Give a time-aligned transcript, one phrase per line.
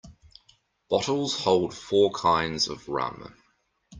[0.89, 3.35] Bottles hold four kinds of rum.